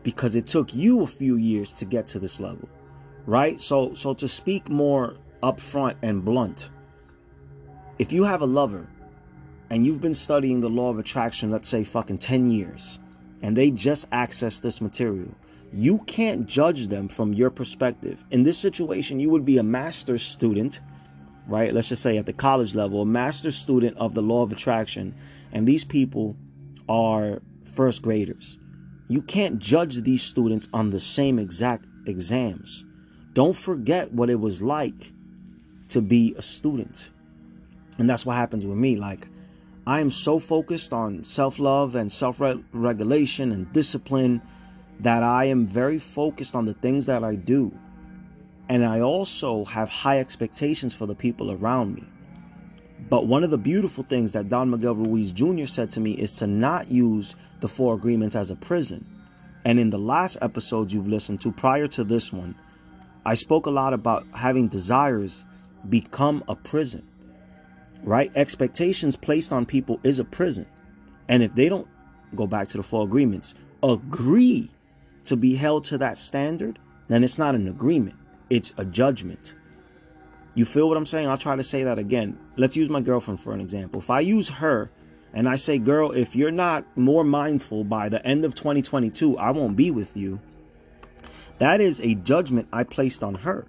[0.03, 2.67] because it took you a few years to get to this level
[3.25, 6.69] right so so to speak more upfront and blunt
[7.99, 8.87] if you have a lover
[9.69, 12.99] and you've been studying the law of attraction let's say fucking 10 years
[13.41, 15.33] and they just access this material
[15.71, 20.21] you can't judge them from your perspective in this situation you would be a master's
[20.21, 20.79] student
[21.47, 24.51] right let's just say at the college level a master's student of the law of
[24.51, 25.13] attraction
[25.51, 26.35] and these people
[26.87, 27.41] are
[27.75, 28.59] first graders
[29.07, 32.85] you can't judge these students on the same exact exams.
[33.33, 35.11] Don't forget what it was like
[35.89, 37.11] to be a student.
[37.99, 38.95] And that's what happens with me.
[38.95, 39.27] Like,
[39.87, 42.41] I am so focused on self love and self
[42.73, 44.41] regulation and discipline
[44.99, 47.71] that I am very focused on the things that I do.
[48.67, 52.03] And I also have high expectations for the people around me.
[53.09, 55.65] But one of the beautiful things that Don Miguel Ruiz Jr.
[55.65, 59.05] said to me is to not use the four agreements as a prison.
[59.65, 62.55] And in the last episodes you've listened to prior to this one,
[63.25, 65.45] I spoke a lot about having desires
[65.89, 67.07] become a prison,
[68.05, 68.31] right?
[68.35, 70.65] Expectations placed on people is a prison.
[71.27, 71.87] And if they don't
[72.35, 74.69] go back to the four agreements, agree
[75.25, 78.15] to be held to that standard, then it's not an agreement,
[78.49, 79.55] it's a judgment.
[80.53, 81.27] You feel what I'm saying?
[81.27, 82.39] I'll try to say that again.
[82.55, 83.99] Let's use my girlfriend for an example.
[83.99, 84.89] If I use her
[85.33, 89.51] and I say, girl, if you're not more mindful by the end of 2022, I
[89.51, 90.39] won't be with you.
[91.57, 93.65] That is a judgment I placed on her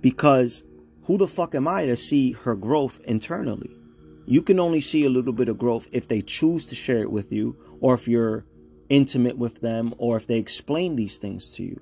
[0.00, 0.64] because
[1.06, 3.76] who the fuck am I to see her growth internally?
[4.26, 7.12] You can only see a little bit of growth if they choose to share it
[7.12, 8.44] with you or if you're
[8.88, 11.80] intimate with them or if they explain these things to you.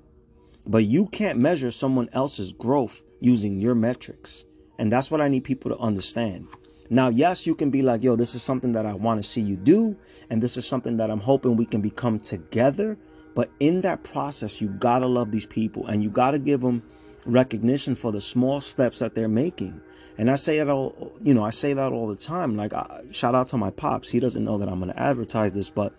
[0.67, 4.45] But you can't measure someone else's growth using your metrics.
[4.77, 6.47] And that's what I need people to understand.
[6.91, 9.41] Now, yes, you can be like, yo, this is something that I want to see
[9.41, 9.97] you do.
[10.29, 12.95] And this is something that I'm hoping we can become together.
[13.33, 16.61] But in that process, you got to love these people and you got to give
[16.61, 16.83] them
[17.25, 19.81] recognition for the small steps that they're making.
[20.17, 22.55] And I say it all, you know, I say that all the time.
[22.55, 24.09] Like, I, shout out to my pops.
[24.09, 25.93] He doesn't know that I'm going to advertise this, but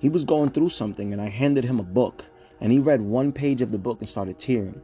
[0.00, 2.26] he was going through something and I handed him a book
[2.60, 4.80] and he read one page of the book and started tearing.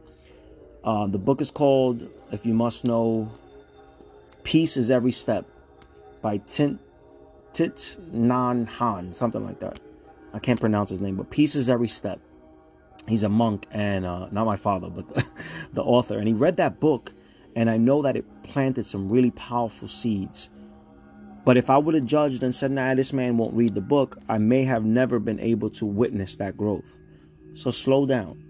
[0.83, 3.31] Uh, the book is called, if you must know,
[4.43, 5.45] Peace is Every Step
[6.21, 6.79] by Tint
[7.53, 9.79] Thich Nan Han, something like that.
[10.33, 12.19] I can't pronounce his name, but Peace is Every Step.
[13.07, 15.25] He's a monk and uh, not my father, but the,
[15.73, 16.17] the author.
[16.17, 17.13] And he read that book,
[17.55, 20.49] and I know that it planted some really powerful seeds.
[21.45, 24.17] But if I would have judged and said, nah, this man won't read the book,
[24.27, 26.91] I may have never been able to witness that growth.
[27.53, 28.43] So slow down.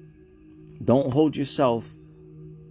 [0.83, 1.95] Don't hold yourself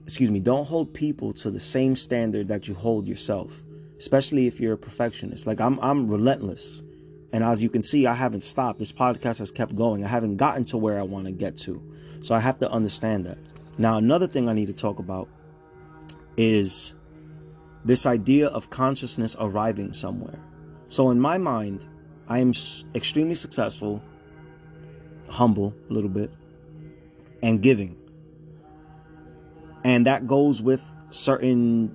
[0.05, 3.63] excuse me, don't hold people to the same standard that you hold yourself,
[3.97, 5.47] especially if you're a perfectionist.
[5.47, 6.83] Like I'm I'm relentless.
[7.35, 8.79] And as you can see, I haven't stopped.
[8.79, 10.05] This podcast has kept going.
[10.05, 11.83] I haven't gotten to where I want to get to.
[12.21, 13.39] So I have to understand that.
[13.77, 15.29] Now, another thing I need to talk about
[16.37, 16.95] is
[17.85, 20.39] this idea of consciousness arriving somewhere.
[20.89, 21.87] So in my mind,
[22.29, 22.53] I am
[22.95, 24.01] extremely successful,
[25.29, 26.31] humble a little bit,
[27.43, 27.97] and giving
[29.85, 31.95] and that goes with certain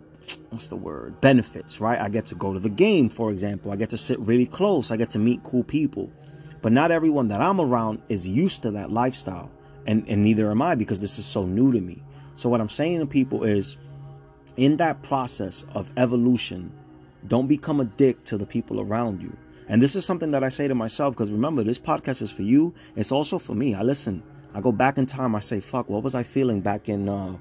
[0.50, 1.20] what's the word?
[1.22, 2.00] Benefits right?
[2.00, 3.72] I get to go to the game for example.
[3.72, 4.92] I get to sit really close.
[4.92, 6.12] I get to meet cool people.
[6.62, 9.50] But not everyone that i'm around is used to that lifestyle.
[9.86, 12.04] And and neither am i because this is so new to me.
[12.36, 13.78] So what i'm saying to people is
[14.58, 16.72] in that process of evolution
[17.28, 19.36] don't become a dick to the people around you.
[19.68, 22.44] And this is something that i say to myself because remember this podcast is for
[22.44, 22.74] you.
[22.96, 23.76] It's also for me.
[23.76, 24.24] I listen.
[24.54, 25.36] I go back in time.
[25.36, 27.38] I say fuck what was i feeling back in uh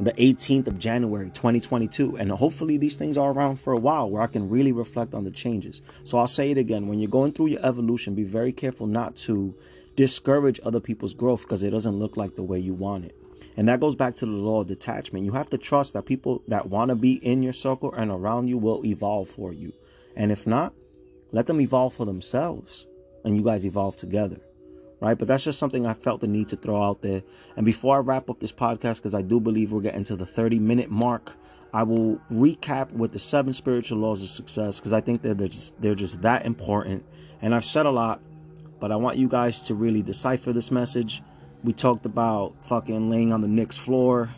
[0.00, 2.16] the 18th of January 2022.
[2.16, 5.24] And hopefully these things are around for a while where I can really reflect on
[5.24, 5.82] the changes.
[6.02, 9.16] So I'll say it again when you're going through your evolution, be very careful not
[9.16, 9.54] to
[9.96, 13.16] discourage other people's growth because it doesn't look like the way you want it.
[13.56, 15.24] And that goes back to the law of detachment.
[15.24, 18.48] You have to trust that people that want to be in your circle and around
[18.48, 19.72] you will evolve for you.
[20.16, 20.74] And if not,
[21.30, 22.88] let them evolve for themselves
[23.24, 24.40] and you guys evolve together
[25.04, 25.18] right?
[25.18, 27.22] But that's just something I felt the need to throw out there.
[27.56, 30.24] And before I wrap up this podcast, because I do believe we're getting to the
[30.24, 31.36] 30 minute mark,
[31.74, 35.48] I will recap with the seven spiritual laws of success because I think that they're
[35.48, 37.04] just, they're just that important.
[37.42, 38.20] And I've said a lot,
[38.80, 41.22] but I want you guys to really decipher this message.
[41.62, 44.30] We talked about fucking laying on the Knicks floor,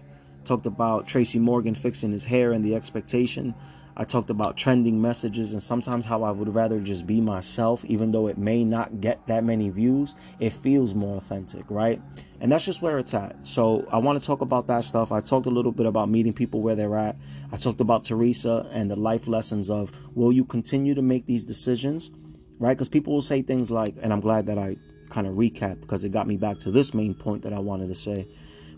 [0.44, 3.55] talked about Tracy Morgan fixing his hair and the expectation.
[3.98, 8.11] I talked about trending messages and sometimes how I would rather just be myself, even
[8.11, 10.14] though it may not get that many views.
[10.38, 12.00] It feels more authentic, right?
[12.40, 13.37] And that's just where it's at.
[13.46, 15.12] So I want to talk about that stuff.
[15.12, 17.16] I talked a little bit about meeting people where they're at.
[17.50, 21.46] I talked about Teresa and the life lessons of will you continue to make these
[21.46, 22.11] decisions,
[22.59, 22.76] right?
[22.76, 24.76] Because people will say things like, and I'm glad that I
[25.09, 27.88] kind of recapped because it got me back to this main point that I wanted
[27.88, 28.28] to say.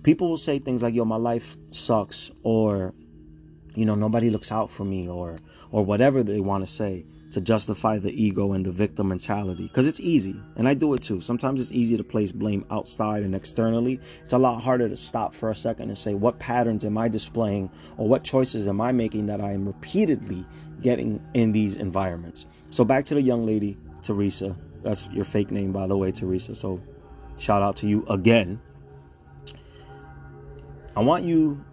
[0.04, 2.94] People will say things like, yo, my life sucks, or
[3.78, 5.36] you know nobody looks out for me or
[5.70, 9.64] or whatever they want to say to justify the ego and the victim mentality.
[9.64, 11.20] Because it's easy and i do it too.
[11.20, 14.00] Sometimes it's easy to place blame outside and externally.
[14.22, 17.06] It's a lot harder to stop for a second and say what patterns am i
[17.06, 20.44] displaying or what choices am i making that i am repeatedly
[20.82, 22.46] getting in these environments?
[22.70, 24.56] So back to the young lady teresa.
[24.82, 26.54] That's your fake name by the way teresa.
[26.56, 26.80] So
[27.38, 28.60] shout out to you again.
[30.96, 31.64] I want you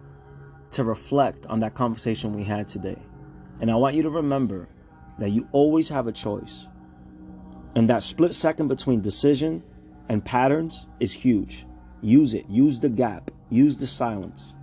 [0.76, 2.98] to reflect on that conversation we had today.
[3.60, 4.68] And I want you to remember
[5.18, 6.68] that you always have a choice.
[7.74, 9.62] And that split second between decision
[10.10, 11.64] and patterns is huge.
[12.02, 12.44] Use it.
[12.50, 13.30] Use the gap.
[13.48, 14.56] Use the silence.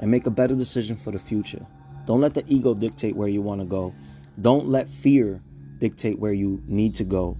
[0.00, 1.64] And make a better decision for the future.
[2.06, 3.94] Don't let the ego dictate where you want to go.
[4.40, 5.40] Don't let fear
[5.78, 7.36] dictate where you need to go.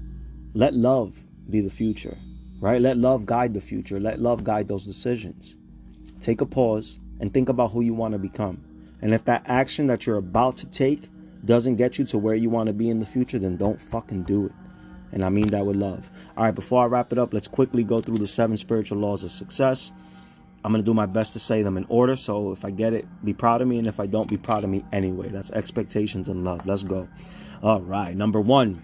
[0.55, 2.17] Let love be the future,
[2.61, 2.81] right?
[2.81, 3.99] Let love guide the future.
[3.99, 5.57] Let love guide those decisions.
[6.21, 8.63] Take a pause and think about who you want to become.
[9.01, 11.09] And if that action that you're about to take
[11.45, 14.25] doesn't get you to where you want to be in the future, then don't fucking
[14.25, 14.53] do it.
[15.13, 16.11] And I mean that with love.
[16.37, 19.23] All right, before I wrap it up, let's quickly go through the seven spiritual laws
[19.23, 19.93] of success.
[20.65, 22.17] I'm going to do my best to say them in order.
[22.17, 23.79] So if I get it, be proud of me.
[23.79, 25.29] And if I don't, be proud of me anyway.
[25.29, 26.67] That's expectations and love.
[26.67, 27.09] Let's go.
[27.63, 28.17] All right.
[28.17, 28.83] Number one,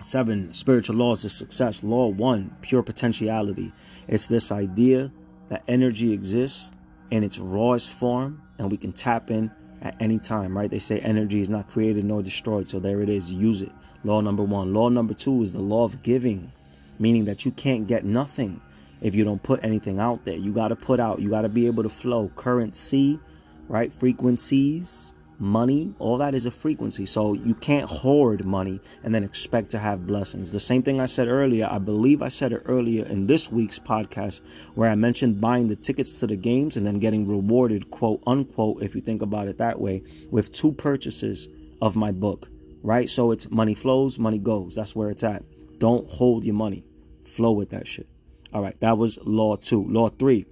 [0.00, 1.82] seven spiritual laws of success.
[1.82, 3.72] Law one, pure potentiality.
[4.06, 5.12] It's this idea
[5.50, 6.72] that energy exists
[7.10, 9.50] in its rawest form and we can tap in
[9.82, 10.70] at any time, right?
[10.70, 12.68] They say energy is not created nor destroyed.
[12.68, 13.32] So there it is.
[13.32, 13.72] Use it.
[14.04, 14.74] Law number one.
[14.74, 16.52] Law number two is the law of giving.
[16.98, 18.60] meaning that you can't get nothing
[19.00, 20.36] if you don't put anything out there.
[20.36, 23.20] You got to put out, you got to be able to flow currency,
[23.68, 23.92] right?
[23.92, 27.06] Frequencies, money, all that is a frequency.
[27.06, 30.52] So you can't hoard money and then expect to have blessings.
[30.52, 33.78] The same thing I said earlier, I believe I said it earlier in this week's
[33.78, 34.40] podcast
[34.74, 38.82] where I mentioned buying the tickets to the games and then getting rewarded, quote unquote,
[38.82, 41.48] if you think about it that way, with two purchases
[41.80, 42.48] of my book,
[42.82, 43.08] right?
[43.08, 44.74] So it's money flows, money goes.
[44.74, 45.44] That's where it's at.
[45.78, 46.84] Don't hold your money,
[47.24, 48.08] flow with that shit.
[48.52, 49.84] All right, that was law two.
[49.84, 50.46] Law three,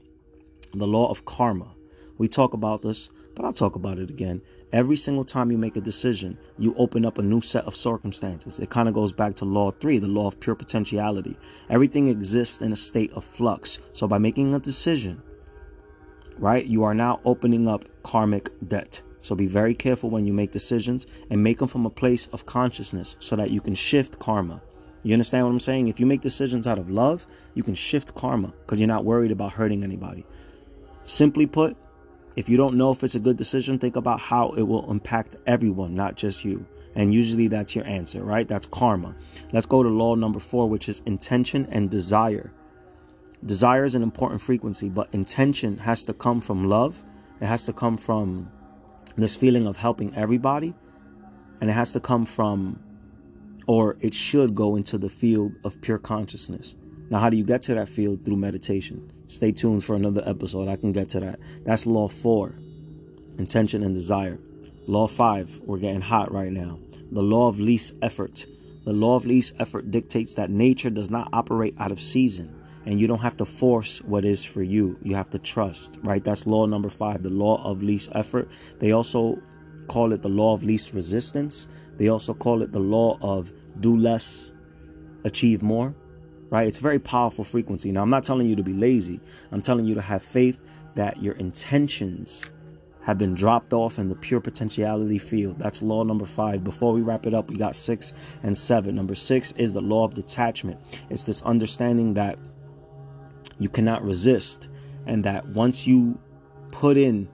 [0.72, 1.74] the law of karma.
[2.18, 4.43] We talk about this, but I'll talk about it again.
[4.73, 8.59] Every single time you make a decision, you open up a new set of circumstances.
[8.59, 11.37] It kind of goes back to law three, the law of pure potentiality.
[11.71, 13.79] Everything exists in a state of flux.
[13.93, 15.23] So by making a decision,
[16.37, 19.03] right, you are now opening up karmic debt.
[19.21, 22.47] So be very careful when you make decisions and make them from a place of
[22.47, 24.61] consciousness so that you can shift karma.
[25.05, 25.87] You understand what I'm saying?
[25.87, 29.31] If you make decisions out of love, you can shift karma because you're not worried
[29.31, 30.27] about hurting anybody.
[31.05, 31.77] Simply put,
[32.37, 35.37] if you don't know if it's a good decision, think about how it will impact
[35.47, 36.66] everyone, not just you.
[36.95, 38.47] And usually that's your answer, right?
[38.47, 39.14] That's karma.
[39.53, 42.53] Let's go to law number four, which is intention and desire.
[43.45, 47.03] Desire is an important frequency, but intention has to come from love.
[47.41, 48.51] It has to come from
[49.16, 50.74] this feeling of helping everybody.
[51.61, 52.78] And it has to come from,
[53.66, 56.76] or it should go into the field of pure consciousness.
[57.09, 58.24] Now, how do you get to that field?
[58.24, 59.11] Through meditation.
[59.29, 60.68] Stay tuned for another episode.
[60.68, 61.41] I can get to that.
[61.64, 62.55] That's law four
[63.39, 64.39] intention and desire.
[64.87, 66.79] Law five, we're getting hot right now.
[67.11, 68.47] The law of least effort.
[68.85, 73.01] The law of least effort dictates that nature does not operate out of season and
[73.01, 74.97] you don't have to force what is for you.
[75.03, 76.22] You have to trust, right?
[76.22, 78.49] That's law number five, the law of least effort.
[78.79, 79.43] They also
[79.89, 81.66] call it the law of least resistance.
[81.97, 84.53] They also call it the law of do less,
[85.24, 85.95] achieve more
[86.51, 86.66] right?
[86.66, 87.92] It's a very powerful frequency.
[87.92, 89.20] Now, I'm not telling you to be lazy.
[89.53, 90.61] I'm telling you to have faith
[90.94, 92.44] that your intentions
[93.03, 95.59] have been dropped off in the pure potentiality field.
[95.59, 96.64] That's law number five.
[96.64, 98.97] Before we wrap it up, we got six and seven.
[98.97, 100.80] Number six is the law of detachment.
[101.09, 102.36] It's this understanding that
[103.59, 104.68] you cannot resist,
[105.07, 106.18] and that once you
[106.72, 107.28] put in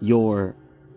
[0.00, 0.54] your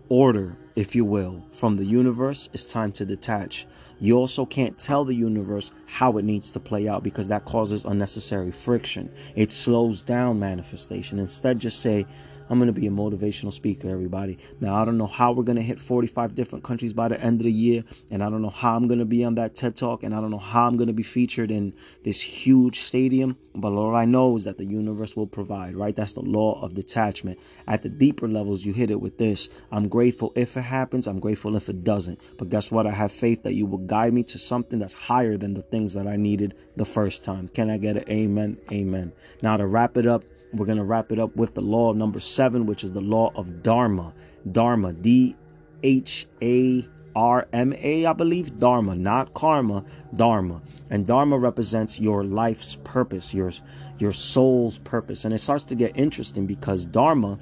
[0.09, 3.65] order, if you will, from the universe, it's time to detach.
[4.02, 7.86] You also can't tell the universe how it needs to play out because that causes
[7.86, 9.12] unnecessary friction.
[9.36, 11.20] It slows down manifestation.
[11.20, 12.08] Instead, just say,
[12.52, 14.38] I'm going to be a motivational speaker, everybody.
[14.60, 17.39] Now, I don't know how we're going to hit 45 different countries by the end
[17.39, 17.86] of the year.
[18.10, 20.04] And I don't know how I'm going to be on that TED Talk.
[20.04, 21.74] And I don't know how I'm going to be featured in
[22.04, 23.38] this huge stadium.
[23.56, 25.95] But all I know is that the universe will provide, right?
[25.95, 27.39] That's the law of detachment.
[27.68, 31.08] At the deeper levels, you hit it with this I'm grateful if it happens.
[31.08, 32.20] I'm grateful if it doesn't.
[32.38, 32.86] But guess what?
[32.86, 35.94] I have faith that you will guide me to something that's higher than the things
[35.94, 37.50] that I needed the first time.
[37.50, 38.58] Can I get an amen?
[38.72, 39.12] Amen.
[39.42, 40.24] Now, to wrap it up,
[40.54, 43.34] we're going to wrap it up with the law number seven, which is the law
[43.36, 44.14] of Dharma.
[44.50, 45.36] Dharma, D
[45.84, 46.88] H A
[47.18, 48.58] R M A, I believe.
[48.60, 49.84] Dharma, not karma,
[50.16, 50.62] Dharma.
[50.89, 53.52] And Dharma represents your life's purpose, your,
[54.00, 55.26] your soul's purpose.
[55.26, 57.38] And it starts to get interesting because Dharma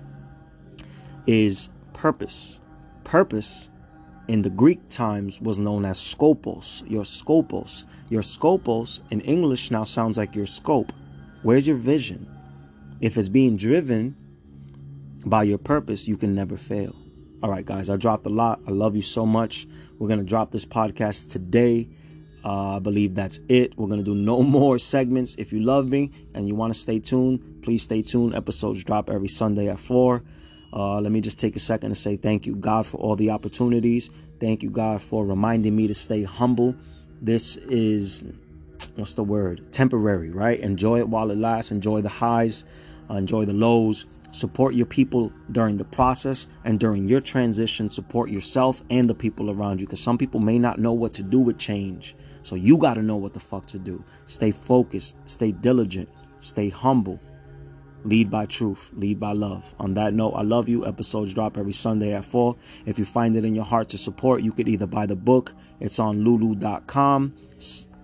[1.28, 2.60] is purpose.
[3.04, 3.70] Purpose
[4.30, 7.84] in the Greek times was known as scopos, your scopos.
[8.10, 10.94] Your scopos in English now sounds like your scope.
[11.42, 12.30] Where's your vision?
[13.02, 14.16] If it's being driven
[15.26, 16.96] by your purpose, you can never fail.
[17.42, 18.60] All right, guys, I dropped a lot.
[18.68, 19.68] I love you so much.
[19.98, 21.88] We're going to drop this podcast today.
[22.46, 23.76] Uh, I believe that's it.
[23.80, 25.34] We're going to do no more segments.
[25.40, 28.36] If you love me and you want to stay tuned, please stay tuned.
[28.36, 30.22] Episodes drop every Sunday at 4.
[30.72, 33.32] Uh, let me just take a second to say thank you, God, for all the
[33.32, 34.10] opportunities.
[34.40, 36.76] Thank you, God, for reminding me to stay humble.
[37.22, 38.24] This is,
[38.96, 39.72] what's the word?
[39.72, 40.60] Temporary, right?
[40.60, 41.72] Enjoy it while it lasts.
[41.72, 42.64] Enjoy the highs
[43.10, 44.06] uh, enjoy the lows.
[44.32, 47.90] Support your people during the process and during your transition.
[47.90, 51.24] Support yourself and the people around you because some people may not know what to
[51.24, 52.16] do with change.
[52.44, 54.04] So you got to know what the fuck to do.
[54.28, 56.10] Stay focused, stay diligent,
[56.42, 57.20] stay humble.
[58.06, 59.76] Lead by truth, lead by love.
[59.80, 60.86] On that note, I love you.
[60.86, 62.56] Episodes drop every Sunday at 4.
[62.86, 65.54] If you find it in your heart to support, you could either buy the book,
[65.80, 67.34] it's on lulu.com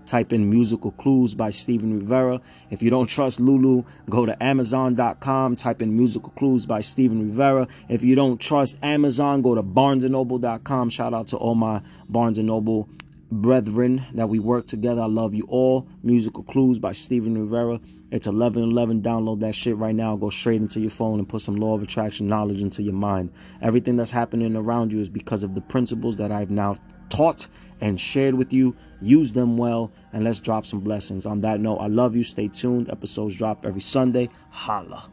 [0.06, 2.40] Type in Musical Clues by Steven Rivera.
[2.70, 5.56] If you don't trust Lulu, go to Amazon.com.
[5.56, 7.68] Type in Musical Clues by Steven Rivera.
[7.90, 10.90] If you don't trust Amazon, go to BarnesandNoble.com.
[10.90, 12.88] Shout out to all my Barnes Noble
[13.32, 15.02] brethren that we work together.
[15.02, 15.88] I love you all.
[16.04, 17.80] Musical Clues by Steven Rivera.
[18.16, 19.02] It's 1111.
[19.02, 20.16] Download that shit right now.
[20.16, 23.30] Go straight into your phone and put some law of attraction knowledge into your mind.
[23.62, 26.78] Everything that's happening around you is because of the principles that I've now
[27.10, 27.48] taught
[27.82, 28.74] and shared with you.
[29.02, 31.26] Use them well, and let's drop some blessings.
[31.26, 32.24] On that note, I love you.
[32.24, 32.90] Stay tuned.
[32.90, 34.30] Episodes drop every Sunday.
[34.50, 35.10] Holla.